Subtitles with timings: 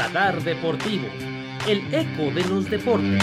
[0.00, 1.08] Radar Deportivo,
[1.68, 3.22] el eco de los deportes.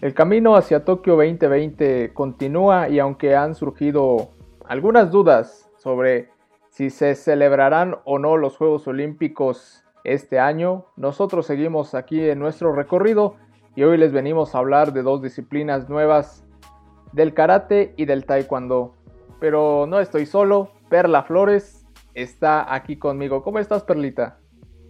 [0.00, 4.30] El camino hacia Tokio 2020 continúa y aunque han surgido
[4.66, 6.32] algunas dudas sobre
[6.72, 12.72] si se celebrarán o no los Juegos Olímpicos este año, nosotros seguimos aquí en nuestro
[12.74, 13.36] recorrido
[13.76, 16.46] y hoy les venimos a hablar de dos disciplinas nuevas,
[17.12, 18.94] del karate y del taekwondo.
[19.38, 23.42] Pero no estoy solo, Perla Flores está aquí conmigo.
[23.42, 24.38] ¿Cómo estás, Perlita?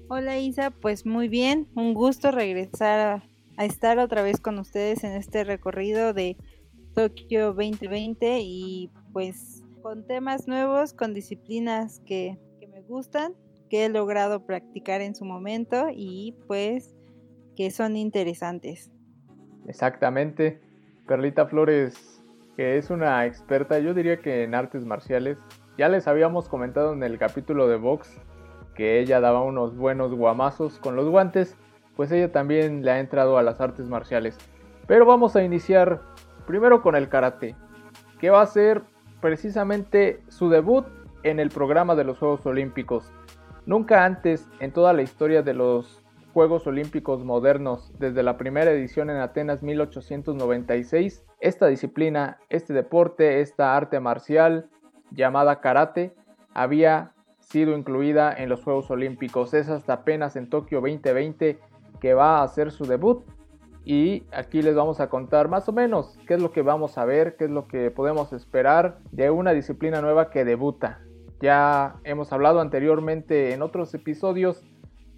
[0.09, 3.23] Hola Isa, pues muy bien, un gusto regresar
[3.57, 6.37] a, estar otra vez con ustedes en este recorrido de
[6.95, 9.52] Tokio 2020 y pues
[9.83, 12.39] con temas nuevos, con disciplinas que,
[12.71, 13.35] me gustan,
[13.69, 16.95] que he logrado practicar en su momento y pues
[17.57, 18.91] que son interesantes.
[19.67, 20.61] Exactamente.
[21.07, 22.23] Perlita Flores,
[22.57, 25.39] que es una experta, yo diría que en artes marciales.
[25.77, 28.21] Ya les habíamos comentado en el capítulo de box
[28.75, 31.57] que ella daba unos buenos guamazos con los guantes,
[31.97, 34.39] pues ella también le ha entrado a las artes marciales.
[34.87, 36.01] Pero vamos a iniciar
[36.47, 37.55] primero con el karate,
[38.19, 38.83] que va a ser
[39.23, 40.85] precisamente su debut
[41.23, 43.11] en el programa de los Juegos Olímpicos.
[43.65, 46.03] Nunca antes en toda la historia de los
[46.35, 53.77] Juegos Olímpicos modernos, desde la primera edición en Atenas 1896, esta disciplina, este deporte, esta
[53.77, 54.69] arte marcial
[55.11, 56.15] llamada karate,
[56.53, 59.55] había sido incluida en los Juegos Olímpicos.
[59.55, 61.59] Es hasta apenas en Tokio 2020
[62.01, 63.25] que va a hacer su debut.
[63.85, 67.05] Y aquí les vamos a contar más o menos qué es lo que vamos a
[67.05, 71.01] ver, qué es lo que podemos esperar de una disciplina nueva que debuta.
[71.41, 74.63] Ya hemos hablado anteriormente en otros episodios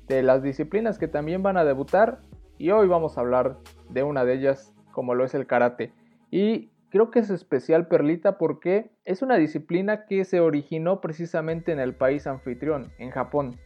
[0.06, 2.20] de las disciplinas que también van a debutar
[2.56, 3.58] y hoy vamos a hablar
[3.90, 5.92] de una de ellas como lo es el karate.
[6.30, 11.80] Y Creo que es especial Perlita porque es una disciplina que se originó precisamente en
[11.80, 13.56] el país anfitrión, en Japón.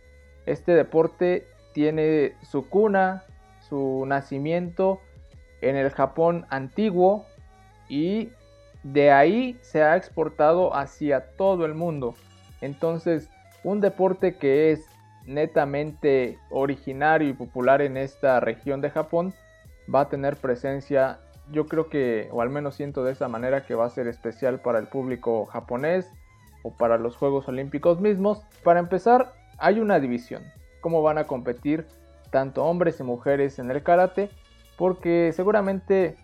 [0.47, 1.44] Este deporte
[1.75, 3.25] tiene su cuna,
[3.69, 5.01] su nacimiento
[5.61, 7.27] en el Japón antiguo
[7.89, 8.31] y
[8.83, 12.15] de ahí se ha exportado hacia todo el mundo.
[12.61, 13.29] Entonces,
[13.65, 14.87] un deporte que es
[15.27, 19.34] netamente originario y popular en esta región de Japón
[19.93, 21.19] va a tener presencia
[21.50, 24.61] yo creo que, o al menos siento de esa manera, que va a ser especial
[24.61, 26.11] para el público japonés
[26.62, 28.43] o para los Juegos Olímpicos mismos.
[28.62, 30.43] Para empezar, hay una división.
[30.81, 31.87] Cómo van a competir
[32.31, 34.31] tanto hombres y mujeres en el karate,
[34.77, 36.16] porque seguramente,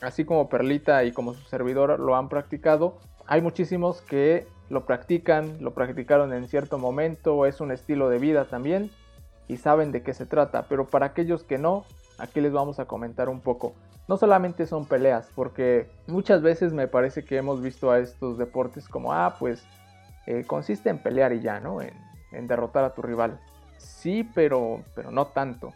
[0.00, 5.56] así como Perlita y como su servidor lo han practicado, hay muchísimos que lo practican,
[5.60, 8.90] lo practicaron en cierto momento, es un estilo de vida también
[9.48, 11.84] y saben de qué se trata, pero para aquellos que no,
[12.18, 13.74] aquí les vamos a comentar un poco
[14.08, 18.88] no solamente son peleas, porque muchas veces me parece que hemos visto a estos deportes
[18.88, 19.66] como, ah, pues
[20.26, 21.82] eh, consiste en pelear y ya, ¿no?
[21.82, 21.92] En,
[22.32, 23.40] en, derrotar a tu rival.
[23.78, 25.72] Sí, pero, pero no tanto,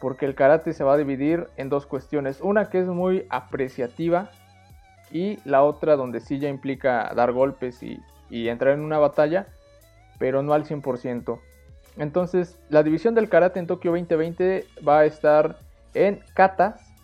[0.00, 4.30] porque el karate se va a dividir en dos cuestiones, una que es muy apreciativa
[5.10, 7.98] y la otra donde sí ya implica dar golpes y,
[8.30, 9.46] entrar en una batalla,
[10.18, 11.38] pero no al 100%.
[11.96, 15.58] Entonces, la división del karate en Tokio 2020 va a estar
[15.94, 16.96] en katas,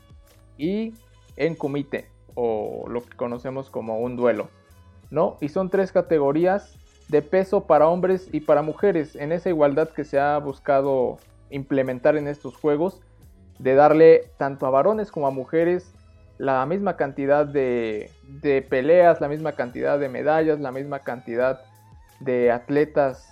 [0.62, 0.94] y
[1.36, 4.48] en kumite o lo que conocemos como un duelo,
[5.10, 5.38] ¿no?
[5.40, 10.04] Y son tres categorías de peso para hombres y para mujeres en esa igualdad que
[10.04, 11.18] se ha buscado
[11.50, 13.00] implementar en estos juegos
[13.58, 15.92] de darle tanto a varones como a mujeres
[16.38, 18.10] la misma cantidad de,
[18.42, 21.60] de peleas, la misma cantidad de medallas, la misma cantidad
[22.20, 23.28] de atletas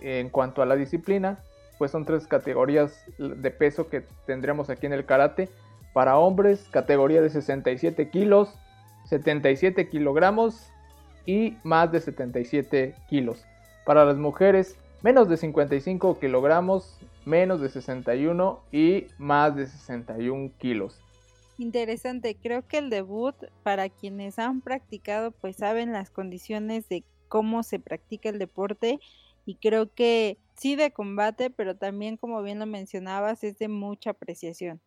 [0.00, 1.38] en cuanto a la disciplina,
[1.78, 5.48] pues son tres categorías de peso que tendremos aquí en el karate.
[5.92, 8.54] Para hombres, categoría de 67 kilos,
[9.06, 10.70] 77 kilogramos
[11.26, 13.44] y más de 77 kilos.
[13.84, 21.00] Para las mujeres, menos de 55 kilogramos, menos de 61 y más de 61 kilos.
[21.58, 27.62] Interesante, creo que el debut para quienes han practicado pues saben las condiciones de cómo
[27.62, 28.98] se practica el deporte
[29.46, 34.10] y creo que sí de combate, pero también como bien lo mencionabas es de mucha
[34.10, 34.80] apreciación.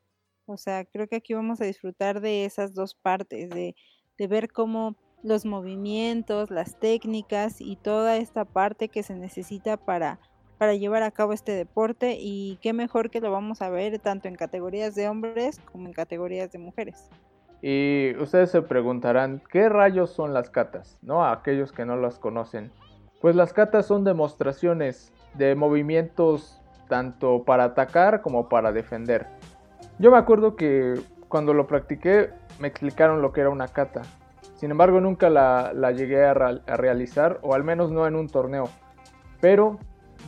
[0.46, 3.76] O sea, creo que aquí vamos a disfrutar de esas dos partes, de,
[4.18, 10.20] de ver cómo los movimientos, las técnicas y toda esta parte que se necesita para,
[10.58, 14.28] para llevar a cabo este deporte y qué mejor que lo vamos a ver tanto
[14.28, 17.10] en categorías de hombres como en categorías de mujeres.
[17.62, 21.00] Y ustedes se preguntarán, ¿qué rayos son las catas?
[21.02, 21.24] ¿No?
[21.24, 22.72] A aquellos que no las conocen.
[23.20, 29.28] Pues las katas son demostraciones de movimientos tanto para atacar como para defender.
[30.00, 32.30] Yo me acuerdo que cuando lo practiqué
[32.60, 34.04] me explicaron lo que era una kata.
[34.58, 38.70] Sin embargo, nunca la, llegué a, realizar, o al menos no en un torneo.
[39.40, 39.78] Pero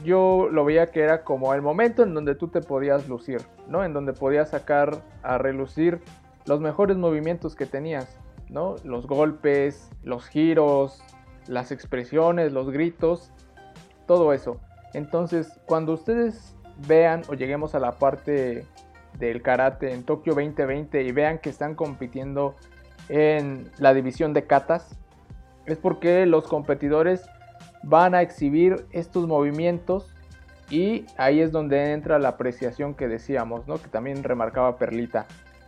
[0.04, 3.84] yo lo veía que era como el momento en donde tú te podías lucir, ¿no?
[3.84, 6.00] En donde podías sacar a relucir
[6.46, 8.76] los mejores movimientos que tenías, ¿no?
[8.84, 11.04] Los golpes, los giros,
[11.48, 13.31] las expresiones, los gritos,
[14.06, 14.60] todo eso.
[14.94, 16.56] Entonces, cuando ustedes
[16.88, 18.64] vean o lleguemos a la parte
[19.18, 22.56] del karate en Tokio 2020 y vean que están compitiendo
[23.09, 24.97] en la división de katas,
[25.65, 27.27] es porque los competidores
[27.83, 30.13] van a exhibir estos movimientos
[30.69, 33.81] y ahí es donde entra la apreciación que decíamos, ¿no?
[33.81, 35.25] que también remarcaba Perlita.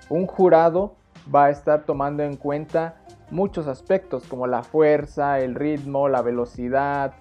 [0.10, 0.96] Un jurado
[1.34, 2.96] va a estar tomando en cuenta
[3.32, 7.14] muchos aspectos como la fuerza, el ritmo, la velocidad,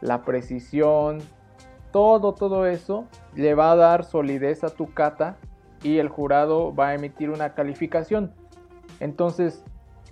[0.00, 1.18] la precisión,
[1.92, 5.36] todo, todo eso le va a dar solidez a tu kata
[5.82, 8.32] y el jurado va a emitir una calificación.
[9.00, 9.64] Entonces,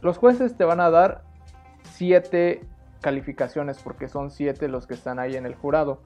[0.03, 1.23] los jueces te van a dar
[1.93, 2.63] 7
[3.01, 6.01] calificaciones porque son 7 los que están ahí en el jurado.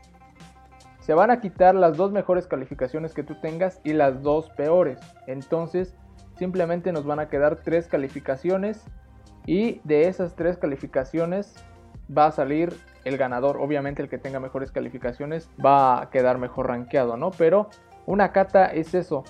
[1.01, 4.99] Se van a quitar las dos mejores calificaciones que tú tengas y las dos peores.
[5.27, 5.97] Entonces,
[6.37, 8.85] simplemente nos van a quedar 3 calificaciones
[9.47, 11.55] y de esas 3 calificaciones
[12.17, 13.59] va a salir el ganador.
[13.59, 17.31] Obviamente el que tenga mejores calificaciones va a quedar mejor rankeado, ¿no?
[17.31, 17.71] Pero
[18.07, 19.25] una kata es eso.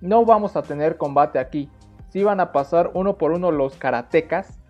[0.00, 1.70] No vamos a tener combate aquí.
[2.12, 4.60] Sí van a pasar uno por uno los karatecas,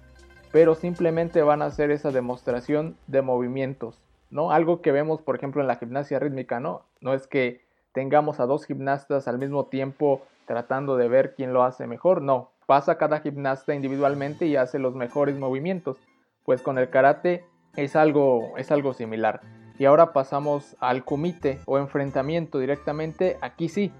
[0.53, 4.01] pero simplemente van a hacer esa demostración de movimientos,
[4.31, 4.53] ¿no?
[4.53, 6.83] Algo que vemos, por ejemplo, en la gimnasia rítmica, ¿no?
[7.01, 11.65] No es que tengamos a dos gimnastas al mismo tiempo tratando de ver quién lo
[11.65, 12.53] hace mejor, no.
[12.67, 15.97] Pasa cada gimnasta individualmente y hace los mejores movimientos.
[16.45, 19.41] Pues con el karate es algo, es algo similar.
[19.81, 23.37] Y ahora pasamos al kumite o enfrentamiento directamente.
[23.41, 23.91] Aquí sí,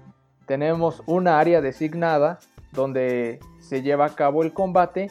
[0.45, 2.39] tenemos una área designada
[2.71, 5.09] donde se lleva a cabo el combate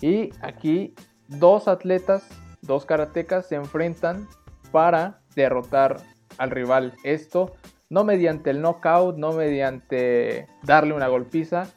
[0.00, 0.94] y aquí
[1.28, 2.28] dos atletas,
[2.62, 4.28] dos karatecas se enfrentan
[4.72, 5.98] para derrotar
[6.38, 6.94] al rival.
[7.04, 7.54] Esto
[7.88, 11.68] no mediante el knockout, no mediante darle una golpiza,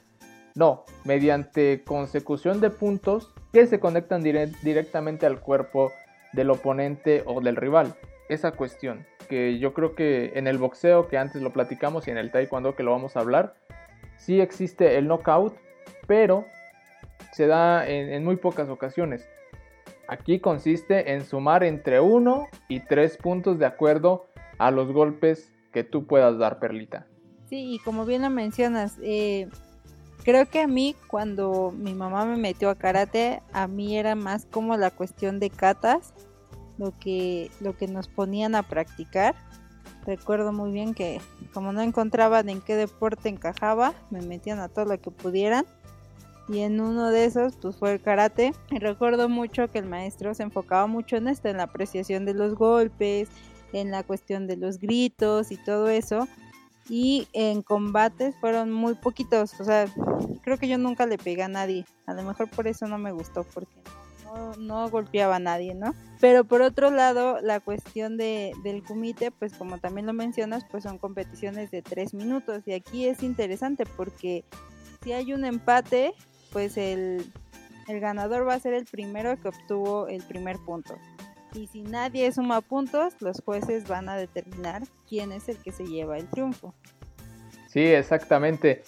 [0.56, 5.92] no, mediante consecución de puntos que se conectan directamente al cuerpo
[6.34, 7.96] del oponente o del rival.
[8.28, 12.18] Esa cuestión, que yo creo que en el boxeo, que antes lo platicamos, y en
[12.18, 13.54] el taekwondo, que lo vamos a hablar,
[14.18, 15.56] sí existe el knockout,
[16.08, 16.46] pero
[17.32, 19.30] se da en, muy pocas ocasiones.
[20.08, 24.26] Aquí consiste en sumar entre 1 y 3 puntos de acuerdo
[24.58, 27.06] a los golpes que tú puedas dar, Perlita.
[27.48, 29.48] Sí, y como bien lo mencionas, eh,
[30.24, 34.48] creo que a mí cuando mi mamá me metió a karate, a mí era más
[34.48, 36.14] como la cuestión de katas,
[36.80, 39.36] lo que, lo que nos ponían a practicar.
[40.06, 41.22] Recuerdo muy bien que
[41.54, 45.66] como no encontraban en qué deporte encajaba, me metían a todo lo que pudieran.
[46.48, 48.54] Y en uno de esos pues fue el karate.
[48.72, 52.34] Y recuerdo mucho que el maestro se enfocaba mucho en esto, en la apreciación de
[52.34, 53.30] los golpes,
[53.74, 56.28] en la cuestión de los gritos y todo eso.
[56.90, 59.86] Y en combates fueron muy poquitos, o sea,
[60.42, 63.12] creo que yo nunca le pegué a nadie, a lo mejor por eso no me
[63.12, 63.84] gustó porque
[64.58, 65.94] no, golpeaba a nadie, ¿no?
[66.20, 70.84] Pero por otro lado, la cuestión de, del kumite, pues como también lo mencionas, pues
[70.84, 74.44] son competiciones de tres minutos y aquí es interesante porque
[75.04, 76.14] si hay un empate,
[76.52, 77.32] pues el,
[77.88, 80.96] ganador va a ser el primero que obtuvo el primer punto.
[81.54, 85.86] Y si nadie suma puntos, los jueces van a determinar quién es el que se
[85.86, 86.76] lleva el triunfo.
[87.68, 88.84] Sí, exactamente.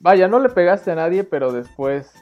[0.00, 2.12] Vaya, no le pegaste a nadie, pero después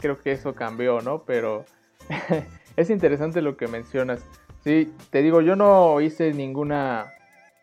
[0.00, 1.22] creo que eso cambió, ¿no?
[1.24, 1.64] Pero
[2.76, 4.24] es interesante lo que mencionas.
[4.62, 7.12] Sí, te digo, yo no hice ninguna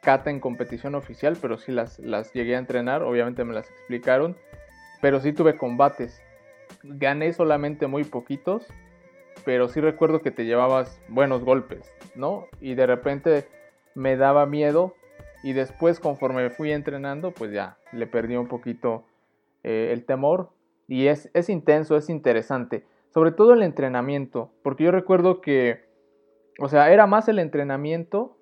[0.02, 4.36] cata en competición oficial, pero sí las, las llegué a entrenar, obviamente me las explicaron,
[5.02, 6.22] pero sí tuve combates
[6.84, 8.66] gané solamente muy poquitos,
[9.46, 12.48] pero sí recuerdo que te llevabas buenos golpes, ¿no?
[12.60, 13.48] Y de repente
[13.96, 14.96] me daba miedo
[15.44, 19.06] y después conforme fui entrenando, pues ya le perdí un poquito
[19.64, 20.50] eh, el temor
[20.88, 22.84] y es, es intenso, es interesante,
[23.18, 25.90] sobre todo el entrenamiento, porque yo recuerdo que,
[26.60, 28.38] o sea, era más el entrenamiento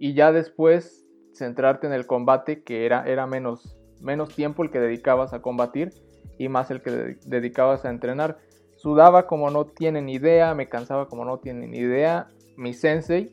[0.00, 4.80] y ya después centrarte en el combate, que era, era menos, menos tiempo el que
[4.80, 5.92] dedicabas a combatir
[6.40, 6.90] y más el que
[7.24, 8.38] dedicabas a entrenar.
[8.74, 12.26] Sudaba como no tienen idea, me cansaba como no tienen idea.
[12.56, 13.32] Mi sensei,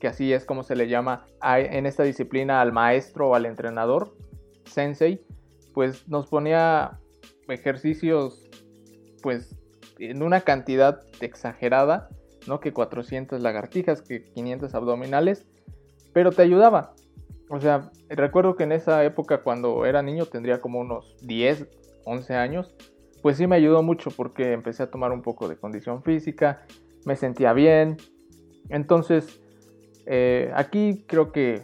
[0.00, 4.16] que así es como se le llama en esta disciplina al maestro o al entrenador,
[4.64, 5.24] sensei,
[5.74, 6.98] pues nos ponía
[7.46, 8.50] ejercicios
[9.22, 9.56] pues
[9.98, 12.08] en una cantidad exagerada
[12.46, 12.60] ¿no?
[12.60, 15.46] Que 400 lagartijas, que 500 abdominales,
[16.12, 16.94] pero te ayudaba.
[17.50, 21.66] O sea, recuerdo que en esa época cuando era niño, tendría como unos 10,
[22.04, 22.74] 11 años,
[23.22, 26.62] pues sí me ayudó mucho porque empecé a tomar un poco de condición física,
[27.04, 27.96] me sentía bien.
[28.68, 29.40] Entonces,
[30.06, 31.62] eh, aquí creo que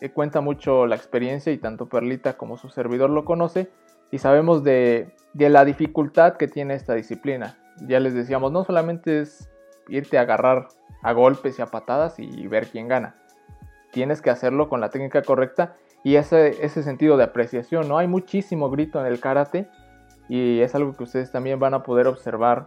[0.00, 3.68] eh, cuenta mucho la experiencia y tanto Perlita como su servidor lo conoce
[4.10, 7.61] y sabemos de, de la dificultad que tiene esta disciplina.
[7.86, 9.50] Ya les decíamos, no solamente es
[9.88, 10.68] irte a agarrar
[11.02, 13.16] a golpes y a patadas y ver quién gana.
[13.90, 17.98] Tienes que hacerlo con la técnica correcta y ese, ese sentido de apreciación, ¿no?
[17.98, 19.68] Hay muchísimo grito en el karate
[20.28, 22.66] y es algo que ustedes también van a poder observar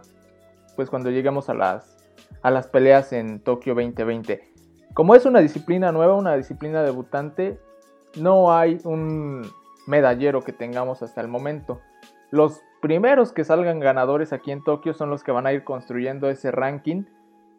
[0.76, 1.96] pues cuando lleguemos a las,
[2.42, 4.52] a las peleas en Tokio 2020.
[4.94, 7.58] Como es una disciplina nueva, una disciplina debutante,
[8.16, 9.46] no hay un
[9.86, 11.80] medallero que tengamos hasta el momento.
[12.30, 16.28] Los primeros que salgan ganadores aquí en Tokio son los que van a ir construyendo
[16.28, 17.04] ese ranking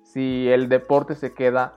[0.04, 1.76] si el deporte se queda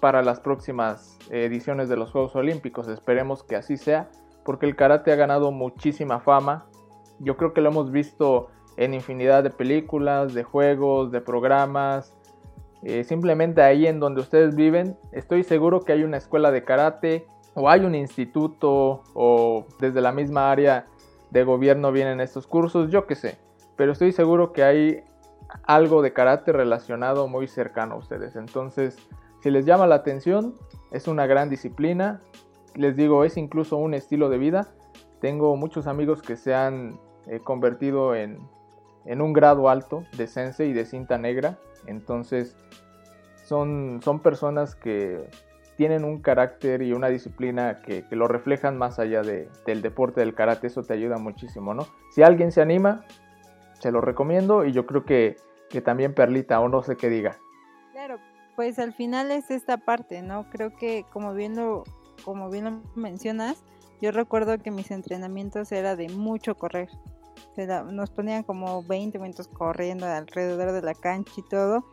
[0.00, 2.88] para las próximas ediciones de los Juegos Olímpicos.
[2.88, 4.10] Esperemos que así sea,
[4.44, 6.66] porque el karate ha ganado muchísima fama.
[7.18, 12.14] Yo creo que lo hemos visto en infinidad de películas, de juegos, de programas.
[12.82, 17.26] Eh, simplemente ahí en donde ustedes viven, estoy seguro que hay una escuela de karate
[17.54, 20.86] o hay un instituto o desde la misma área
[21.30, 23.38] de gobierno vienen estos cursos, yo qué sé.
[23.76, 25.04] Pero estoy seguro que hay
[25.64, 28.36] algo de karate relacionado muy cercano a ustedes.
[28.36, 28.96] Entonces,
[29.42, 30.54] si les llama la atención,
[30.90, 32.20] es una gran disciplina.
[32.74, 34.68] Les digo, es incluso un estilo de vida.
[35.20, 38.38] Tengo muchos amigos que se han eh, convertido en,
[39.04, 41.58] en, un grado alto de sense y de cinta negra.
[41.86, 42.56] Entonces,
[43.44, 45.28] son, son personas que
[45.76, 50.66] tienen un carácter y una disciplina que, lo reflejan más allá del deporte del karate,
[50.68, 51.86] eso te ayuda muchísimo, ¿no?
[52.10, 53.04] Si alguien se anima,
[53.78, 55.36] se lo recomiendo y yo creo que,
[55.68, 57.36] que también Perlita, o no sé qué diga.
[57.92, 58.18] Claro,
[58.56, 60.48] pues al final es esta parte, ¿no?
[60.50, 61.84] Creo que como bien lo,
[62.24, 63.62] como bien lo mencionas,
[64.00, 66.88] yo recuerdo que mis entrenamientos era de mucho correr.
[67.92, 71.84] nos ponían como 20 minutos corriendo alrededor de la cancha y todo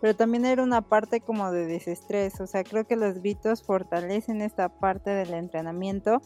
[0.00, 4.42] pero también era una parte como de desestrés, o sea, creo que los gritos fortalecen
[4.42, 6.20] esta parte del entrenamiento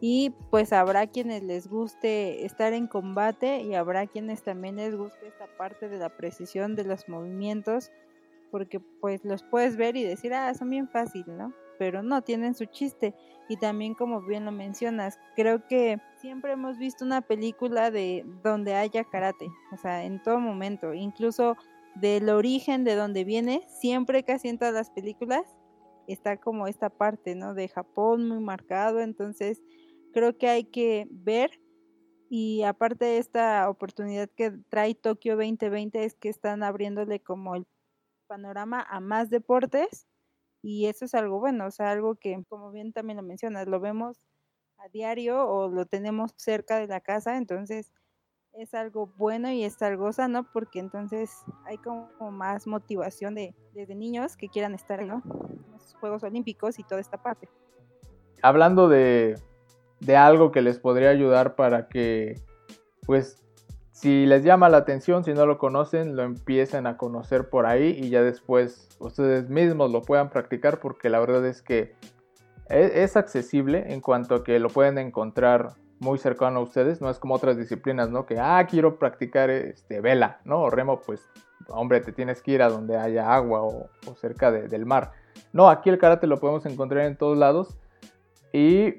[0.00, 5.26] y pues habrá quienes les guste estar en combate y habrá quienes también les guste
[5.26, 7.90] esta parte de la precisión de los movimientos
[8.50, 11.52] porque pues los puedes ver y decir, ah, son bien fácil, ¿no?
[11.78, 13.14] Pero no, tienen su chiste.
[13.48, 18.74] Y también como bien lo mencionas, creo que siempre hemos visto una película de donde
[18.74, 21.56] haya karate, o sea, en todo momento, incluso
[22.00, 25.42] del origen de donde viene, siempre casi en todas las películas
[26.06, 27.54] está como esta parte, ¿no?
[27.54, 29.62] De Japón muy marcado, entonces
[30.12, 31.50] creo que hay que ver
[32.28, 37.66] y aparte de esta oportunidad que trae Tokio 2020 es que están abriéndole como el
[38.26, 40.06] panorama a más deportes
[40.62, 43.80] y eso es algo bueno, o sea, algo que como bien también lo mencionas, lo
[43.80, 44.18] vemos
[44.78, 47.92] a diario o lo tenemos cerca de la casa, entonces
[48.58, 53.54] es algo bueno y es algo sano porque entonces hay como más motivación de,
[53.88, 55.22] niños que quieran estar en los
[56.00, 57.48] Juegos Olímpicos y toda esta parte.
[58.42, 59.38] Hablando de,
[60.00, 62.40] de algo que les podría ayudar para que,
[63.04, 63.42] pues,
[63.92, 67.96] si les llama la atención, si no lo conocen, lo empiecen a conocer por ahí
[67.98, 71.94] y ya después ustedes mismos lo puedan practicar porque la verdad es que
[72.68, 77.10] es, es accesible en cuanto a que lo pueden encontrar muy cercano a ustedes, no
[77.10, 78.26] es como otras disciplinas, ¿no?
[78.26, 80.62] Que, ah, quiero practicar este, vela, ¿no?
[80.62, 81.28] O remo, pues,
[81.68, 85.12] hombre, te tienes que ir a donde haya agua o, cerca del mar.
[85.52, 87.78] No, aquí el karate lo podemos encontrar en todos lados.
[88.52, 88.94] Y,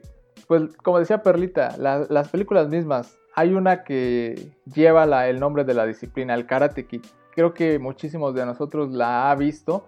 [0.48, 5.86] pues, como decía Perlita, las películas mismas, hay una que lleva el nombre de la
[5.86, 7.04] disciplina, el Karate Kid.
[7.34, 9.88] Creo que muchísimos de nosotros la ha visto.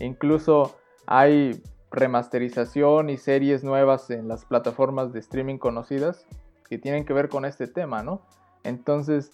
[0.00, 6.26] Incluso hay remasterización y series nuevas en las plataformas de streaming conocidas
[6.68, 8.22] que tienen que ver con este tema, ¿no?
[8.64, 9.32] Entonces,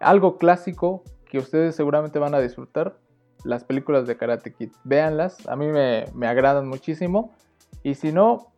[0.00, 2.96] algo clásico que ustedes seguramente van a disfrutar,
[3.44, 4.72] las películas de Karate Kid.
[4.84, 7.32] Véanlas, a mí me, agradan muchísimo.
[7.82, 8.52] Y si no,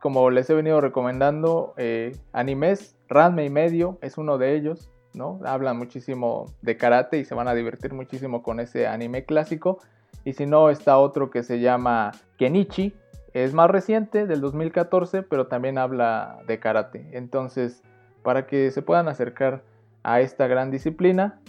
[0.00, 5.40] como les he venido recomendando, eh, animes, Ranma y medio es uno de ellos, ¿no?
[5.44, 9.78] Hablan muchísimo de karate y se van a divertir muchísimo con ese anime clásico.
[10.24, 12.94] Y si no, está otro que se llama Kenichi,
[13.34, 17.08] es más reciente, del 2014, pero también habla de karate.
[17.12, 17.82] Entonces,
[18.22, 19.62] para que se puedan acercar
[20.02, 21.40] a esta gran disciplina,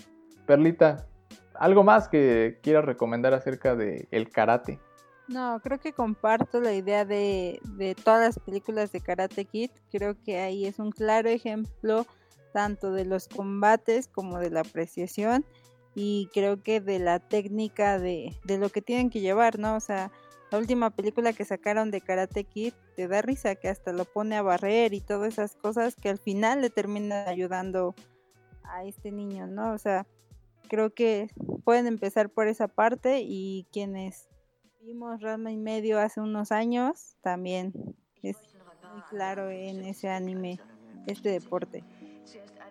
[0.45, 1.07] Perlita,
[1.53, 4.79] ¿algo más que quieras recomendar acerca del el karate?
[5.27, 9.71] No, creo que comparto la idea de, de todas las películas de Karate Kid.
[9.89, 12.05] Creo que ahí es un claro ejemplo
[12.51, 15.45] tanto de los combates como de la apreciación.
[15.93, 19.75] y creo que de la técnica de, de lo que tienen que llevar, ¿no?
[19.75, 20.11] O sea,
[20.51, 24.35] la última película que sacaron de Karate Kid te da risa que hasta lo pone
[24.35, 27.95] a barrer y todas esas cosas que al final le terminan ayudando
[28.63, 29.71] a este niño, ¿no?
[29.71, 30.05] O sea,
[30.67, 31.29] creo que
[31.63, 34.29] pueden empezar por esa parte y quienes
[34.81, 37.71] vimos Rama y medio hace unos años también
[38.21, 38.37] es
[38.93, 40.59] muy claro en ese anime
[41.07, 41.83] este deporte.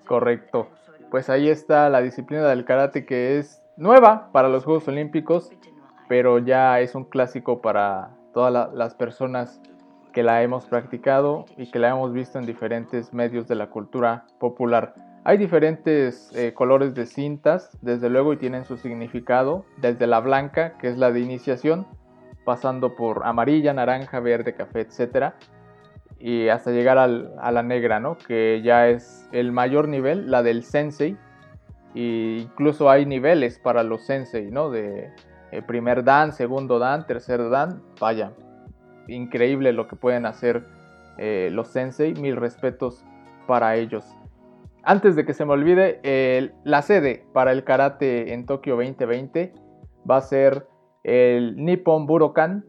[0.06, 0.68] Correcto.
[1.10, 5.50] Pues ahí está la disciplina del karate que es nueva para los Juegos Olímpicos,
[6.10, 9.60] pero ya es un clásico para todas las personas
[10.12, 14.26] que la hemos practicado y que la hemos visto en diferentes medios de la cultura
[14.40, 14.92] popular.
[15.22, 20.76] Hay diferentes eh, colores de cintas, desde luego, y tienen su significado, desde la blanca,
[20.78, 21.86] que es la de iniciación,
[22.44, 25.34] pasando por amarilla, naranja, verde, café, etc.
[26.18, 28.18] Y hasta llegar a la negra, ¿no?
[28.18, 31.16] Que ya es el mayor nivel, la del sensei.
[31.94, 34.70] E incluso hay niveles para los sensei, ¿no?
[34.70, 35.12] De
[35.52, 37.82] eh, primer dan, segundo dan, tercer dan.
[38.00, 38.32] Vaya,
[39.08, 40.64] increíble lo que pueden hacer
[41.18, 42.14] eh, los sensei.
[42.14, 43.04] Mil respetos
[43.46, 44.04] para ellos.
[44.82, 46.00] Antes de que se me olvide,
[46.64, 49.52] la sede para el karate en Tokio 2020
[50.08, 50.66] va a ser
[51.02, 52.64] el Nippon Budokan,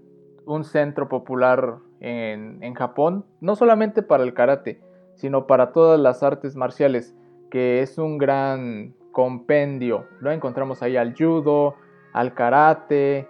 [0.45, 4.81] un centro popular en, en, Japón, no solamente para el karate,
[5.15, 7.15] sino para todas las artes marciales,
[7.49, 10.05] que es un gran compendio.
[10.19, 11.75] Lo encontramos ahí al judo,
[12.13, 13.27] al karate,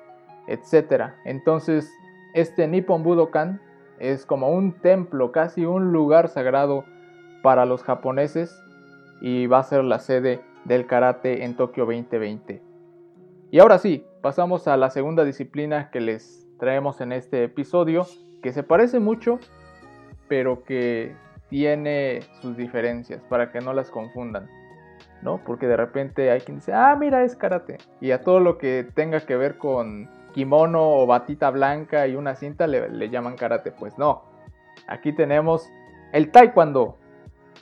[0.48, 1.14] etc.
[1.26, 1.92] Entonces,
[2.34, 3.62] este Nippon Budokan
[4.00, 6.86] es como un templo, casi un lugar sagrado
[7.44, 8.56] para los japoneses
[9.22, 12.62] y va a ser la sede del karate en Tokio 2020.
[13.52, 18.06] Y ahora sí, pasamos a la segunda disciplina que les traemos en este episodio,
[18.42, 19.40] que se parece mucho,
[20.28, 21.14] pero que
[21.50, 24.48] tiene sus diferencias para que no las confundan.
[25.22, 25.40] ¿No?
[25.44, 27.78] Porque de repente hay quien dice, ah, mira, es karate.
[28.00, 32.36] Y a todo lo que tenga que ver con kimono o batita blanca y una
[32.36, 33.72] cinta le, llaman karate.
[33.72, 34.24] Pues no.
[34.88, 35.70] Aquí tenemos
[36.14, 36.98] el taekwondo,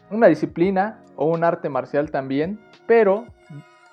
[0.09, 3.25] una disciplina o un arte marcial también, pero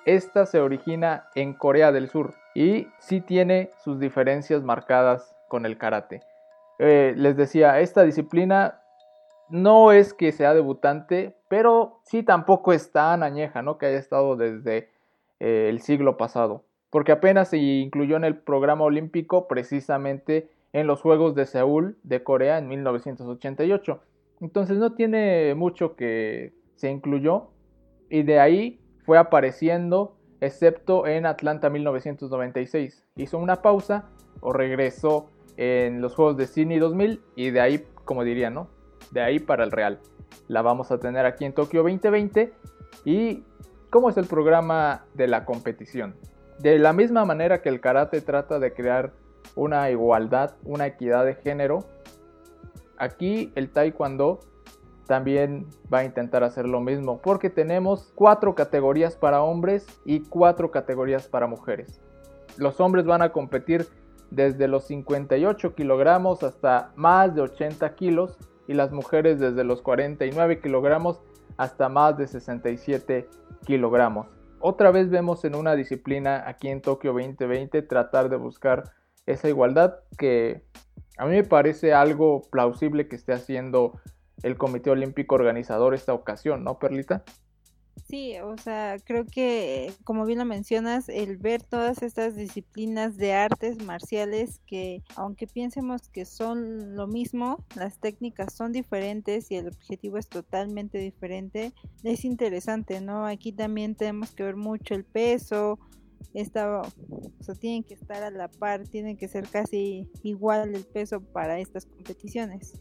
[0.04, 5.76] esta se origina en Corea del Sur y sí tiene sus diferencias marcadas con el
[5.78, 6.22] karate.
[6.78, 8.80] Eh, les decía, esta disciplina
[9.48, 13.78] no es que sea debutante, pero sí tampoco es tan añeja, ¿no?
[13.78, 14.88] Que haya estado desde
[15.40, 21.00] eh, el siglo pasado, porque apenas se incluyó en el programa olímpico precisamente en los
[21.00, 24.00] Juegos de Seúl de Corea en 1988.
[24.40, 27.48] Entonces no tiene mucho que se incluyó
[28.10, 33.06] y de ahí fue apareciendo excepto en Atlanta 1996.
[33.16, 34.04] Hizo una pausa
[34.40, 38.68] o regresó en los Juegos de Sydney 2000 y de ahí, como diría, ¿no?
[39.10, 40.00] De ahí para el Real.
[40.48, 42.52] La vamos a tener aquí en Tokio 2020
[43.04, 43.44] y
[43.90, 46.14] ¿cómo es el programa de la competición?
[46.58, 49.12] De la misma manera que el karate trata de crear
[49.54, 51.84] una igualdad, una equidad de género,
[52.98, 54.40] aquí el taekwondo
[55.06, 60.70] también va a intentar hacer lo mismo porque tenemos cuatro categorías para hombres y cuatro
[60.70, 62.00] categorías para mujeres.
[62.56, 63.86] Los hombres van a competir
[64.30, 68.38] desde los 58 kilogramos hasta más de 80 kilos
[68.68, 71.20] y las mujeres desde los 49 kilogramos
[71.56, 73.28] hasta más de 67
[73.64, 74.26] kilogramos.
[74.60, 78.84] Otra vez vemos en una disciplina aquí en Tokio 2020 tratar de buscar
[79.26, 80.64] esa igualdad que
[81.18, 84.00] a mí me parece algo plausible que esté haciendo
[84.42, 87.24] el Comité Olímpico organizador esta ocasión, ¿no, Perlita?
[88.08, 93.32] Sí, o sea, creo que, como bien lo mencionas, el ver todas estas disciplinas de
[93.32, 99.68] artes marciales que, aunque piensemos que son lo mismo, las técnicas son diferentes y el
[99.68, 101.72] objetivo es totalmente diferente,
[102.04, 103.26] es interesante, ¿no?
[103.26, 105.80] Aquí también tenemos que ver mucho el peso,
[106.32, 110.84] esta, o sea, tienen que estar a la par, tienen que ser casi igual el
[110.84, 112.80] peso para estas competiciones.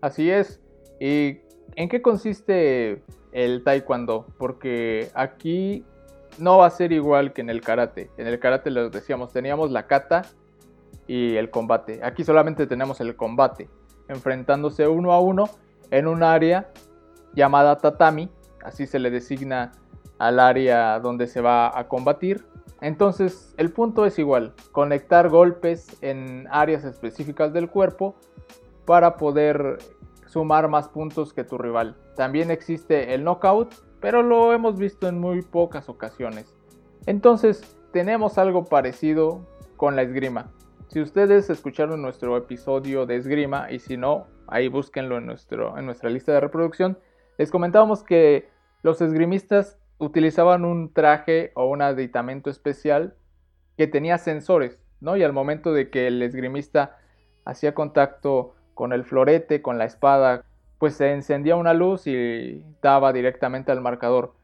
[0.00, 0.60] Así es.
[0.98, 1.38] ¿Y
[1.80, 4.26] en qué consiste el taekwondo?
[4.36, 5.82] Porque aquí
[6.38, 8.10] no va a ser igual que en el karate.
[8.18, 10.22] En el karate lo decíamos, teníamos la kata
[11.06, 12.00] y el combate.
[12.02, 13.70] Aquí solamente tenemos el combate,
[14.08, 15.48] enfrentándose uno a uno
[15.90, 16.70] en un área
[17.32, 18.28] llamada tatami,
[18.62, 19.72] así se le designa
[20.18, 22.44] al área donde se va a combatir.
[22.82, 28.16] Entonces el punto es igual, conectar golpes en áreas específicas del cuerpo
[28.84, 29.78] para poder
[30.30, 31.96] sumar más puntos que tu rival.
[32.14, 36.56] También existe el knockout, pero lo hemos visto en muy pocas ocasiones.
[37.06, 39.44] Entonces, tenemos algo parecido
[39.76, 40.52] con la esgrima.
[40.86, 45.86] Si ustedes escucharon nuestro episodio de esgrima y si no, ahí búsquenlo en, nuestro, en
[45.86, 46.98] nuestra lista de reproducción,
[47.36, 48.48] les comentábamos que
[48.82, 53.16] los esgrimistas utilizaban un traje o un aditamento especial
[53.76, 55.16] que tenía sensores, ¿no?
[55.16, 56.98] Y al momento de que el esgrimista
[57.44, 60.44] hacía contacto con el florete, con la espada,
[60.78, 64.34] pues se encendía una luz y daba directamente al marcador.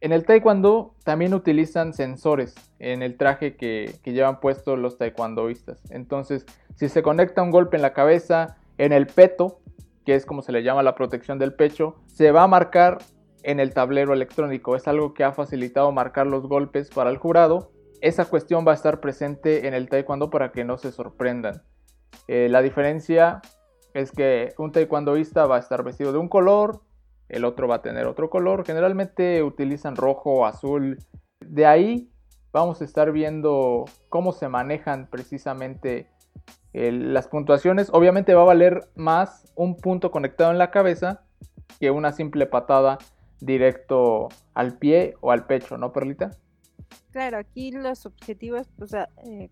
[0.00, 5.80] En el taekwondo también utilizan sensores en el traje que, llevan puestos los taekwondoistas.
[5.90, 6.44] Entonces,
[6.76, 9.60] si se conecta un golpe en la cabeza, en el peto,
[10.04, 12.98] que es como se le llama la protección del pecho, se va a marcar
[13.42, 14.76] en el tablero electrónico.
[14.76, 17.72] Es algo que ha facilitado marcar los golpes para el jurado.
[18.02, 21.62] Esa cuestión va a estar presente en el taekwondo para que no se sorprendan.
[22.28, 23.40] Eh, la diferencia
[23.94, 26.82] es que un taekwondoísta va a estar vestido de un color,
[27.28, 28.66] el otro va a tener otro color.
[28.66, 30.98] Generalmente utilizan rojo, azul.
[31.40, 32.10] De ahí
[32.52, 36.08] vamos a estar viendo cómo se manejan precisamente
[36.72, 37.88] las puntuaciones.
[37.92, 41.22] Obviamente va a valer más un punto conectado en la cabeza
[41.78, 42.98] que una simple patada
[43.40, 46.30] directo al pie o al pecho, ¿no, Perlita?
[47.10, 48.92] Claro, aquí los objetivos, pues,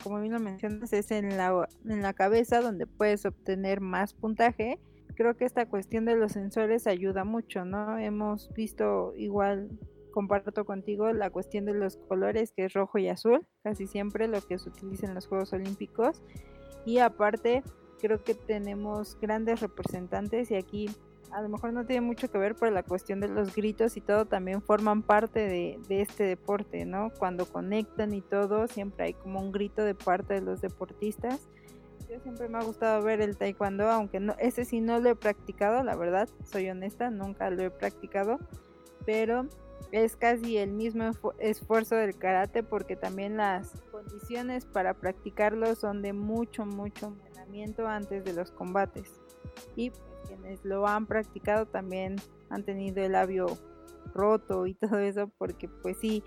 [0.02, 4.80] como bien lo mencionas, es en la, en la cabeza donde puedes obtener más puntaje.
[5.14, 7.98] Creo que esta cuestión de los sensores ayuda mucho, ¿no?
[7.98, 9.70] Hemos visto igual,
[10.10, 14.40] comparto contigo, la cuestión de los colores, que es rojo y azul, casi siempre lo
[14.40, 16.22] que se utiliza en los Juegos Olímpicos.
[16.84, 17.62] Y aparte,
[18.00, 20.90] creo que tenemos grandes representantes y aquí
[21.32, 24.00] a lo mejor no tiene mucho que ver, pero la cuestión de los gritos y
[24.00, 27.10] todo también forman parte de, este deporte, ¿no?
[27.18, 31.48] Cuando conectan y todo, siempre hay como un grito de parte de los deportistas.
[32.10, 35.16] Yo siempre me ha gustado ver el taekwondo, aunque no, ese sí no lo he
[35.16, 38.38] practicado, la verdad, soy honesta, nunca lo he practicado,
[39.06, 39.46] pero
[39.90, 46.12] es casi el mismo esfuerzo del karate porque también las condiciones para practicarlo son de
[46.12, 49.20] mucho, mucho entrenamiento antes de los combates.
[49.76, 49.92] Y
[50.32, 52.16] quienes lo han practicado también
[52.50, 53.46] han tenido el labio
[54.14, 56.22] roto y todo eso porque pues sí,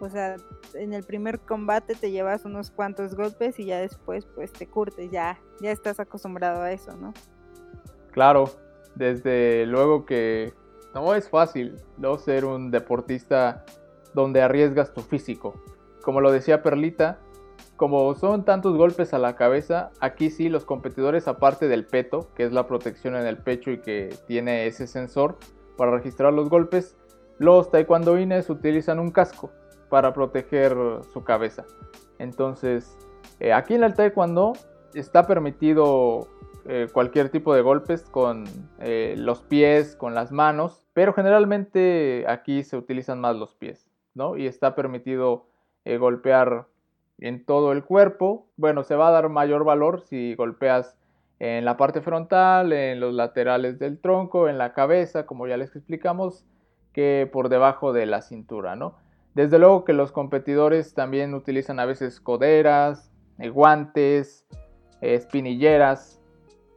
[0.00, 0.36] o sea,
[0.74, 5.10] en el primer combate te llevas unos cuantos golpes y ya después pues te curtes,
[5.10, 7.14] ya, ya estás acostumbrado a eso, ¿no?
[8.12, 8.50] Claro,
[8.94, 10.54] desde luego que
[10.94, 13.64] no es fácil no ser un deportista
[14.14, 15.62] donde arriesgas tu físico.
[16.02, 17.18] Como lo decía Perlita,
[17.76, 22.44] como son tantos golpes a la cabeza, aquí sí los competidores aparte del peto, que
[22.44, 25.36] es la protección en el pecho y que tiene ese sensor
[25.76, 26.96] para registrar los golpes,
[27.38, 29.50] los taekwondoines utilizan un casco
[29.90, 30.74] para proteger
[31.12, 31.64] su cabeza.
[32.18, 32.96] Entonces,
[33.40, 34.54] eh, aquí en el taekwondo
[34.94, 36.28] está permitido
[36.64, 38.44] eh, cualquier tipo de golpes con
[38.80, 44.36] eh, los pies, con las manos, pero generalmente aquí se utilizan más los pies, ¿no?
[44.36, 45.46] Y está permitido
[46.00, 46.66] golpear
[47.18, 48.48] en todo el cuerpo.
[48.56, 50.96] Bueno, se va a dar mayor valor si golpeas
[51.38, 55.76] en la parte frontal, en los laterales del tronco, en la cabeza, como ya les
[55.76, 56.46] explicamos,
[56.92, 58.96] que por debajo de la cintura, ¿no?
[59.34, 64.46] Desde luego que los competidores también utilizan a veces coderas, eh, guantes,
[65.02, 66.22] espinilleras.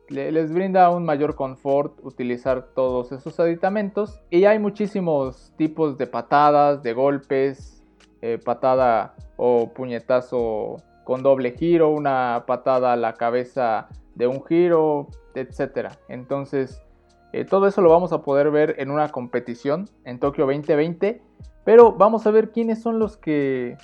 [0.10, 4.20] les brinda un mayor confort utilizar todos esos aditamentos.
[4.32, 7.84] Y hay muchísimos tipos de patadas, de golpes,
[8.22, 10.76] eh, patada o puñetazo
[11.06, 15.94] con doble giro, una patada a la cabeza de un giro, etcétera.
[16.10, 16.84] Entonces,
[17.32, 21.22] eh, todo eso lo vamos a poder ver en una competición en Tokio 2020,
[21.64, 23.78] pero vamos a ver quiénes son los que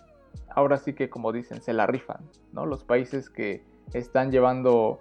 [0.49, 2.19] ahora sí que como dicen, se la rifan,
[2.51, 2.65] ¿no?
[2.65, 3.63] Los países que
[3.93, 4.99] están llevando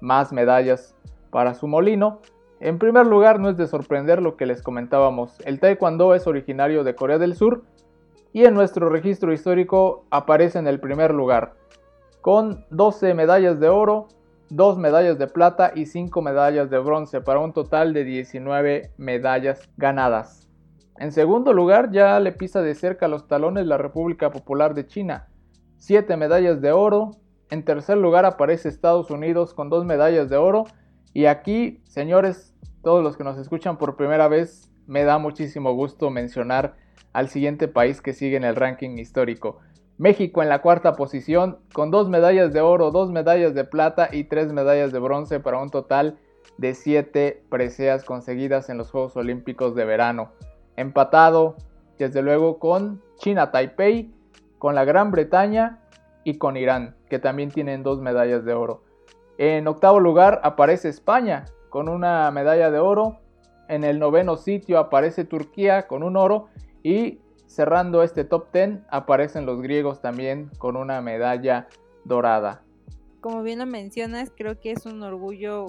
[0.00, 0.96] más medallas
[1.30, 2.20] para su molino.
[2.58, 6.82] En primer lugar, no es de sorprender lo que les comentábamos, el taekwondo es originario
[6.82, 7.62] de Corea del Sur
[8.34, 11.54] y en nuestro registro histórico aparece en el primer lugar,
[12.20, 14.08] con 12 medallas de oro,
[14.50, 19.70] 2 medallas de plata y 5 medallas de bronce, para un total de 19 medallas
[19.76, 20.48] ganadas.
[20.98, 25.28] En segundo lugar ya le pisa de cerca los talones la República Popular de China,
[25.76, 27.12] 7 medallas de oro.
[27.50, 30.64] En tercer lugar aparece Estados Unidos con 2 medallas de oro.
[31.12, 36.10] Y aquí, señores, todos los que nos escuchan por primera vez, me da muchísimo gusto
[36.10, 36.74] mencionar
[37.14, 39.60] al siguiente país que sigue en el ranking histórico.
[39.96, 44.24] México en la cuarta posición con dos medallas de oro, dos medallas de plata y
[44.24, 46.18] tres medallas de bronce para un total
[46.58, 50.32] de siete preseas conseguidas en los Juegos Olímpicos de verano.
[50.76, 51.54] Empatado,
[51.98, 54.12] desde luego, con China Taipei,
[54.58, 55.78] con la Gran Bretaña
[56.24, 58.82] y con Irán, que también tienen dos medallas de oro.
[59.38, 63.18] En octavo lugar aparece España con una medalla de oro.
[63.68, 66.48] En el noveno sitio aparece Turquía con un oro
[66.84, 71.66] y cerrando este top 10 aparecen los griegos también con una medalla
[72.04, 72.62] dorada.
[73.20, 75.66] Como bien lo mencionas, creo que es un orgullo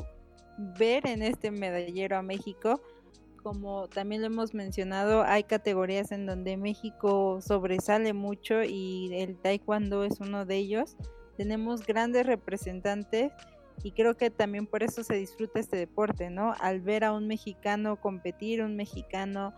[0.78, 2.80] ver en este medallero a México
[3.45, 10.04] como también lo hemos mencionado, hay categorías en donde México sobresale mucho y el taekwondo
[10.04, 10.97] es uno de ellos.
[11.38, 13.32] Tenemos grandes representantes
[13.84, 16.56] y creo que también por eso se disfruta este deporte, ¿no?
[16.60, 19.54] Al ver a un mexicano competir, un mexicano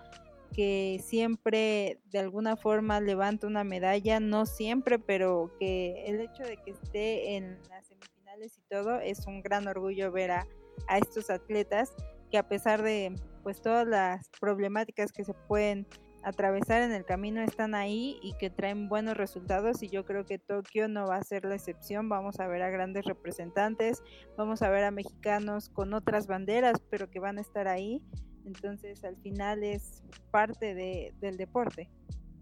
[0.50, 6.58] que siempre de alguna forma levanta una medalla, no siempre, pero que el hecho de
[6.58, 10.48] que esté en las semifinales y todo es un gran orgullo ver a,
[10.96, 11.94] estos atletas
[12.32, 15.88] que a pesar de pues todas las problemáticas que se pueden
[16.24, 20.40] atravesar en el camino están ahí y que traen buenos resultados y yo creo que
[20.40, 22.10] Tokio no va a ser la excepción.
[22.10, 24.04] Vamos a ver a grandes representantes,
[24.38, 28.02] vamos a ver a mexicanos con otras banderas, pero que van a estar ahí.
[28.48, 31.90] Entonces al final es parte de, del deporte.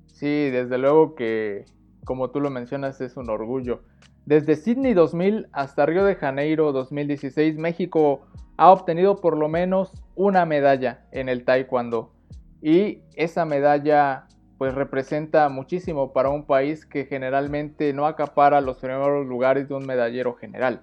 [0.05, 1.65] Sí, desde luego que
[2.05, 3.81] como tú lo mencionas es un orgullo.
[4.25, 10.45] Desde Sydney 2000 hasta Río de Janeiro 2016, México ha obtenido por lo menos una
[10.45, 12.13] medalla en el taekwondo
[12.61, 19.25] y esa medalla pues representa muchísimo para un país que generalmente no acapara los primeros
[19.25, 20.81] lugares de un medallero general.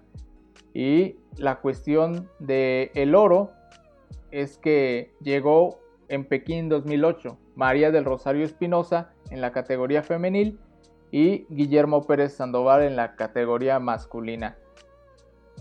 [0.75, 3.53] Y la cuestión del el oro
[4.33, 10.59] es que llegó en Pekín 2008 María del Rosario Espinosa en la categoría femenil
[11.11, 14.57] y Guillermo Pérez Sandoval en la categoría masculina.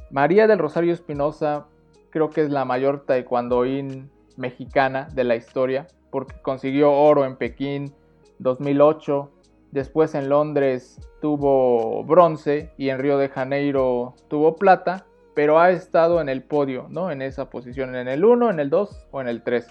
[0.09, 1.67] María del Rosario Espinosa
[2.09, 7.93] creo que es la mayor taekwondoín mexicana de la historia, porque consiguió oro en Pekín
[8.39, 9.29] 2008,
[9.71, 16.21] después en Londres tuvo bronce y en Río de Janeiro tuvo plata, pero ha estado
[16.21, 17.11] en el podio, ¿no?
[17.11, 19.67] En esa posición, en el 1, en el 2 o en el 3.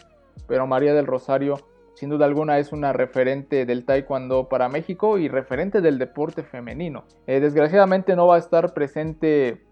[0.47, 1.59] Pero María del Rosario,
[1.95, 7.05] sin duda alguna, es una referente del taekwondo para México y referente del deporte femenino.
[7.27, 9.63] Eh, desgraciadamente no va a estar presente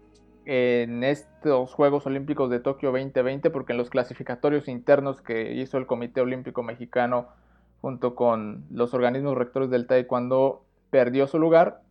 [0.45, 5.85] en estos Juegos Olímpicos de Tokio 2020 porque en los clasificatorios internos que hizo el
[5.85, 7.27] Comité Olímpico Mexicano
[7.81, 11.81] junto con los organismos rectores del Taekwondo perdió su lugar.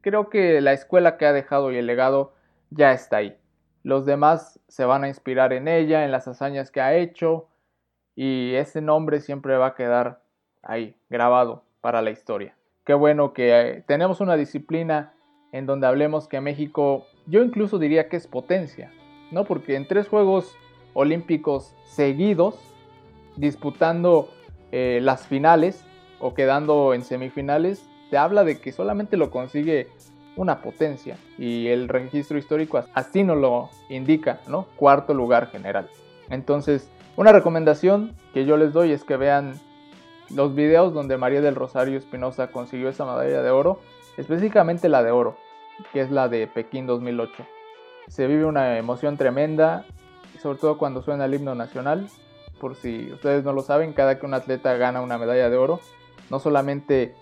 [0.00, 2.32] Creo que la escuela que ha dejado y el legado
[2.70, 3.36] ya está ahí.
[3.82, 7.48] Los demás se van a inspirar en ella, en las hazañas que ha hecho
[8.14, 10.22] y ese nombre siempre va a quedar
[10.62, 12.54] ahí, grabado para la historia.
[12.84, 15.14] Qué bueno que eh, tenemos una disciplina
[15.52, 18.90] en donde hablemos que México yo incluso diría que es potencia,
[19.30, 19.44] ¿no?
[19.44, 20.56] Porque en tres Juegos
[20.94, 22.58] Olímpicos seguidos,
[23.36, 24.28] disputando
[24.72, 25.84] eh, las finales
[26.18, 29.88] o quedando en semifinales, te habla de que solamente lo consigue
[30.38, 34.66] una potencia y el registro histórico así nos lo indica, ¿no?
[34.76, 35.88] Cuarto lugar general.
[36.30, 39.58] Entonces, una recomendación que yo les doy es que vean
[40.30, 43.80] los videos donde María del Rosario Espinosa consiguió esa medalla de oro,
[44.16, 45.36] específicamente la de oro
[45.92, 47.44] que es la de Pekín 2008.
[48.08, 49.84] Se vive una emoción tremenda,
[50.40, 52.08] sobre todo cuando suena el himno nacional.
[52.60, 55.80] Por si ustedes no lo saben, cada que un atleta gana una medalla de oro,
[56.30, 57.14] no solamente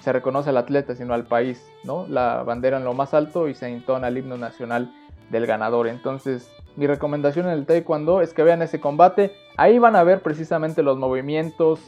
[0.00, 2.06] se reconoce al atleta, sino al país, ¿no?
[2.08, 4.92] La bandera en lo más alto y se entona el himno nacional
[5.30, 5.88] del ganador.
[5.88, 9.32] Entonces, mi recomendación en el taekwondo es que vean ese combate.
[9.56, 11.80] Ahí van a ver precisamente los movimientos,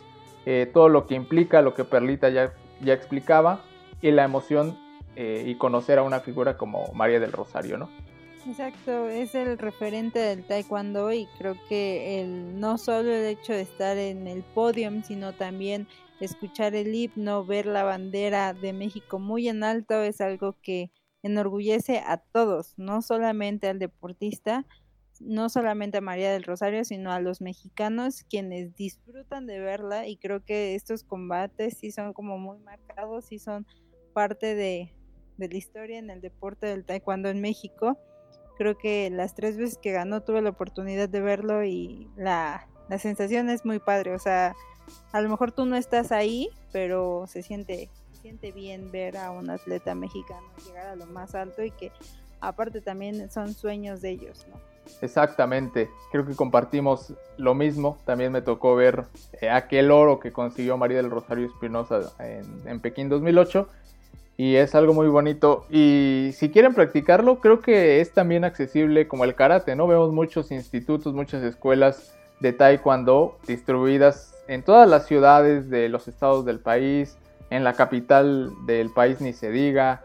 [0.46, 3.60] eh, todo lo que implica, lo que Perlita ya, ya explicaba,
[4.00, 4.76] y la emoción
[5.16, 7.88] eh, y conocer a una figura como María del Rosario, ¿no?
[8.46, 13.60] Exacto, es el referente del taekwondo y creo que el, no solo el hecho de
[13.60, 15.86] estar en el podium, sino también
[16.24, 20.90] escuchar el himno, ver la bandera de México muy en alto es algo que
[21.22, 24.66] enorgullece a todos, no solamente al deportista,
[25.20, 30.16] no solamente a María del Rosario, sino a los mexicanos quienes disfrutan de verla y
[30.16, 33.66] creo que estos combates sí son como muy marcados, sí son
[34.12, 34.94] parte de,
[35.38, 37.98] la historia en el deporte del taekwondo en México.
[38.58, 42.98] Creo que las tres veces que ganó tuve la oportunidad de verlo y la, la
[42.98, 44.14] sensación es muy padre.
[44.14, 44.54] O sea,
[45.12, 47.88] a lo mejor tú no estás ahí, pero se siente,
[48.20, 51.92] siente bien ver a un atleta mexicano llegar a lo más alto y que
[52.40, 54.60] aparte también son sueños de ellos, ¿no?
[55.00, 57.98] Exactamente, creo que compartimos lo mismo.
[58.04, 59.04] También me tocó ver
[59.40, 63.68] eh, aquel oro que consiguió María del Rosario Espinosa en, en Pekín 2008
[64.36, 65.66] y es algo muy bonito.
[65.70, 69.86] Y si quieren practicarlo, creo que es también accesible como el karate, ¿no?
[69.86, 76.44] Vemos muchos institutos, muchas escuelas de taekwondo distribuidas en todas las ciudades de los estados
[76.44, 77.16] del país,
[77.50, 80.02] en la capital del país ni se diga.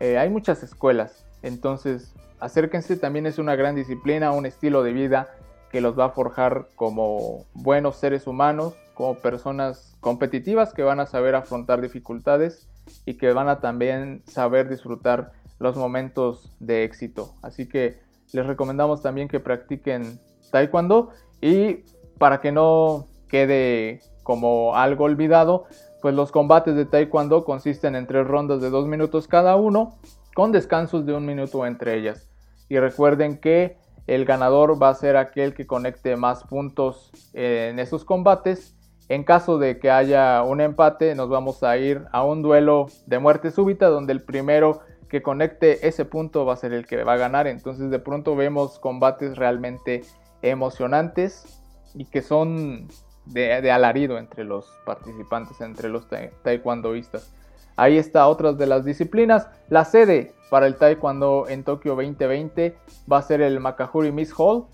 [0.00, 5.28] Eh, hay muchas escuelas, entonces acérquense, también es una gran disciplina, un estilo de vida
[5.70, 11.06] que los va a forjar como buenos seres humanos, como personas competitivas que van a
[11.06, 12.68] saber afrontar dificultades
[13.04, 17.34] y que van a también saber disfrutar los momentos de éxito.
[17.42, 17.98] Así que
[18.32, 20.20] les recomendamos también que practiquen
[20.50, 21.84] taekwondo y
[22.18, 25.64] para que no quede como algo olvidado,
[26.02, 29.98] pues los combates de taekwondo consisten en tres rondas de dos minutos cada uno,
[30.34, 32.28] con descansos de un minuto entre ellas.
[32.68, 38.04] Y recuerden que el ganador va a ser aquel que conecte más puntos en esos
[38.04, 38.76] combates.
[39.08, 43.18] En caso de que haya un empate, nos vamos a ir a un duelo de
[43.18, 47.14] muerte súbita donde el primero que conecte ese punto va a ser el que va
[47.14, 47.46] a ganar.
[47.46, 50.02] Entonces de pronto vemos combates realmente
[50.42, 51.62] emocionantes
[51.94, 52.88] y que son
[53.26, 56.06] de, alarido entre los participantes, entre los
[56.42, 57.32] taekwondoistas.
[57.76, 59.48] Ahí está otras de las disciplinas.
[59.68, 62.76] La sede para el Taekwondo en Tokio 2020
[63.10, 64.64] va a ser el Makahuri Miss Hall,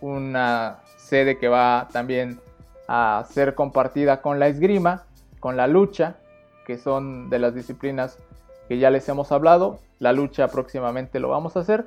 [0.00, 2.40] una sede que va también
[2.86, 5.04] a ser compartida con la esgrima,
[5.40, 6.16] con la lucha,
[6.66, 8.18] que son de las disciplinas
[8.68, 9.80] que ya les hemos hablado.
[9.98, 11.84] La lucha próximamente lo vamos a hacer,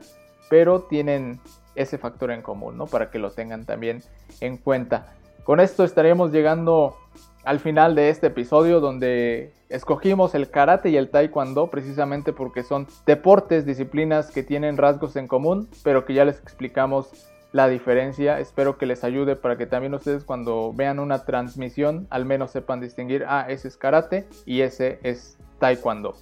[0.50, 1.40] pero tienen
[1.76, 2.86] ese factor en común, ¿no?
[2.86, 4.04] Para que lo tengan también
[4.42, 5.14] en cuenta.
[5.44, 6.96] Con esto estaremos llegando
[7.44, 12.88] al final de este episodio donde escogimos el karate y el taekwondo precisamente porque son
[13.08, 18.40] deportes, disciplinas que tienen rasgos en común, pero que ya les explicamos la diferencia.
[18.40, 22.80] Espero que les ayude para que también ustedes cuando vean una transmisión al menos sepan
[22.80, 26.16] distinguir, ah, ese es karate y ese es taekwondo.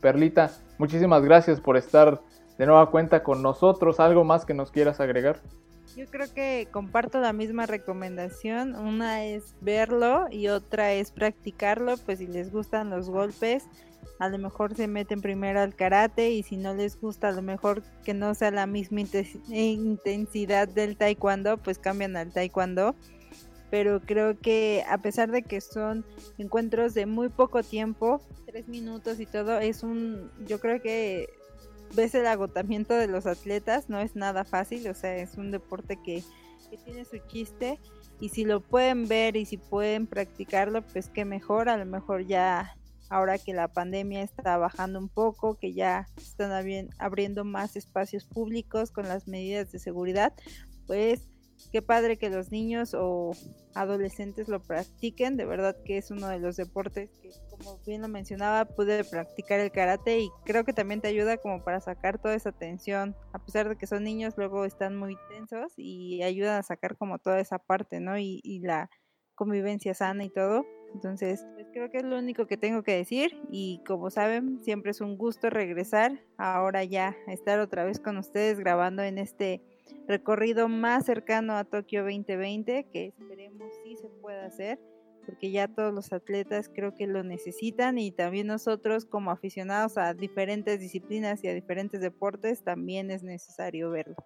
[0.00, 2.22] Perlita, muchísimas gracias por estar
[2.56, 4.00] de nueva cuenta con nosotros.
[4.00, 5.40] ¿Algo más que nos quieras agregar?
[5.96, 8.74] Yo creo que comparto la misma recomendación.
[8.74, 11.96] Una es verlo y otra es practicarlo.
[11.98, 13.64] Pues si les gustan los golpes,
[14.18, 17.42] a lo mejor se meten primero al karate y si no les gusta, a lo
[17.42, 19.02] mejor que no sea la misma
[19.48, 22.94] intensidad del taekwondo, pues cambian al taekwondo.
[23.70, 26.04] Pero creo que a pesar de que son
[26.38, 31.28] encuentros de muy poco tiempo, tres minutos y todo, es un, yo creo que
[31.94, 35.98] ves el agotamiento de los atletas, no es nada fácil, o sea, es un deporte
[36.02, 36.22] que,
[36.86, 37.78] tiene su chiste
[38.18, 42.26] y si lo pueden ver y si pueden practicarlo, pues qué mejor, a lo mejor
[42.26, 42.74] ya
[43.10, 46.50] ahora que la pandemia está bajando un poco, que ya están
[46.98, 50.32] abriendo más espacios públicos con las medidas de seguridad,
[50.86, 51.28] pues
[51.70, 53.32] qué padre que los niños o
[53.74, 58.08] adolescentes lo practiquen, de verdad que es uno de los deportes que como bien lo
[58.08, 62.34] mencionaba pude practicar el karate y creo que también te ayuda como para sacar toda
[62.34, 66.62] esa tensión, a pesar de que son niños luego están muy tensos y ayudan a
[66.62, 68.18] sacar como toda esa parte, ¿no?
[68.18, 68.90] Y, la
[69.34, 70.64] convivencia sana y todo.
[70.94, 74.90] Entonces, pues creo que es lo único que tengo que decir y como saben, siempre
[74.90, 79.62] es un gusto regresar ahora ya a estar otra vez con ustedes grabando en este
[80.06, 84.78] recorrido más cercano a Tokio 2020, que esperemos sí se pueda hacer,
[85.26, 90.14] porque ya todos los atletas creo que lo necesitan y también nosotros como aficionados a
[90.14, 94.16] diferentes disciplinas y a diferentes deportes también es necesario verlo.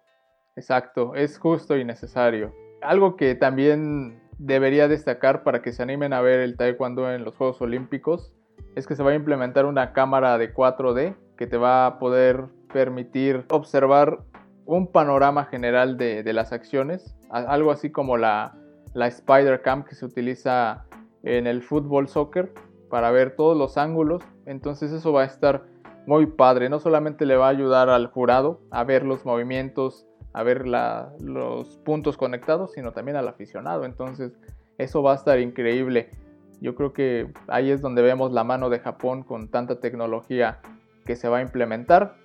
[0.55, 2.53] Exacto, es justo y necesario.
[2.81, 7.35] Algo que también debería destacar para que se animen a ver el taekwondo en los
[7.35, 8.33] Juegos Olímpicos
[8.75, 12.45] es que se va a implementar una cámara de 4D que te va a poder
[12.73, 14.23] permitir observar
[14.67, 18.55] un panorama general de, las acciones, algo así como la,
[18.93, 20.85] la Spider Cam que se utiliza
[21.23, 22.53] en el fútbol soccer
[22.89, 24.23] para ver todos los ángulos.
[24.45, 25.63] Entonces eso va a estar
[26.05, 26.69] muy padre.
[26.69, 31.77] No solamente le va a ayudar al jurado a ver los movimientos, a ver los
[31.85, 33.85] puntos conectados, sino también al aficionado.
[33.85, 34.37] Entonces
[34.77, 36.11] eso va a estar increíble.
[36.59, 40.59] Yo creo que ahí es donde vemos la mano de Japón con tanta tecnología
[41.05, 42.15] que se va a implementar.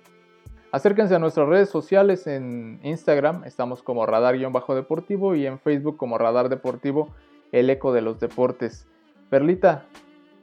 [0.73, 6.49] Acérquense a nuestras redes sociales en Instagram, estamos como radar-deportivo y en Facebook como radar
[6.49, 7.13] deportivo,
[7.51, 8.87] el eco de los deportes.
[9.29, 9.85] Perlita,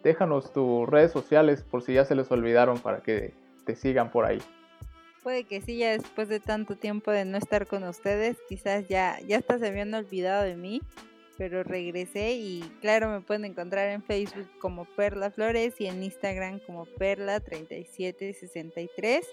[0.04, 3.34] déjanos tus redes sociales por si ya se les olvidaron para que
[3.66, 4.38] te sigan por ahí.
[5.24, 9.18] Puede que sí, ya después de tanto tiempo de no estar con ustedes, quizás ya,
[9.26, 10.80] ya hasta se olvidado de mí,
[11.38, 16.60] pero regresé y claro, me pueden encontrar en Facebook como Perla Flores y en Instagram
[16.60, 19.24] como Perla3763.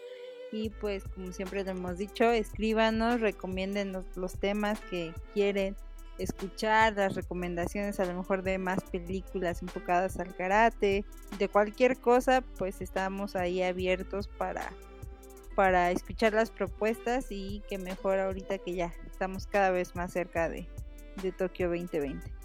[0.52, 5.76] Y pues como siempre lo hemos dicho, escríbanos, recomienden los, temas que quieren
[6.18, 11.06] escuchar, las recomendaciones a lo mejor de más películas enfocadas al karate,
[11.38, 14.72] de cualquier cosa, pues estamos ahí abiertos para,
[15.56, 20.50] para escuchar las propuestas y que mejor ahorita que ya estamos cada vez más cerca
[20.50, 20.68] de,
[21.22, 22.38] de Tokio 2020.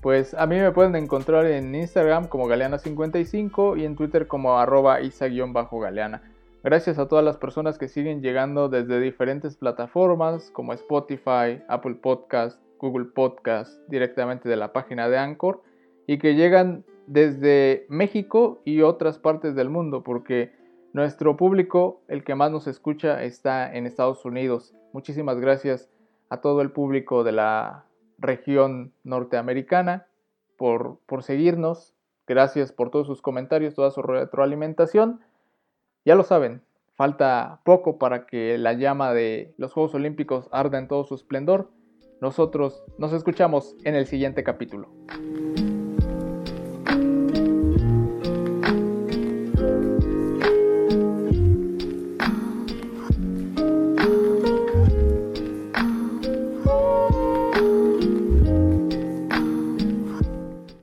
[0.00, 5.02] Pues a mí me pueden encontrar en Instagram como Galeana55 y en Twitter como arroba
[5.02, 6.22] isa-galeana.
[6.62, 12.62] Gracias a todas las personas que siguen llegando desde diferentes plataformas como Spotify, Apple Podcast,
[12.78, 15.62] Google Podcast, directamente de la página de Anchor
[16.06, 20.52] y que llegan desde México y otras partes del mundo porque
[20.92, 24.74] nuestro público, el que más nos escucha, está en Estados Unidos.
[24.92, 25.88] Muchísimas gracias
[26.28, 27.86] a todo el público de la
[28.18, 30.08] región norteamericana,
[30.58, 31.94] por, por seguirnos.
[32.26, 35.20] Gracias por todos sus comentarios, toda su retroalimentación.
[36.04, 36.62] Ya lo saben,
[36.94, 41.70] falta poco para que la llama de los Juegos Olímpicos arda en todo su esplendor.
[42.20, 44.90] Nosotros nos escuchamos en el siguiente capítulo.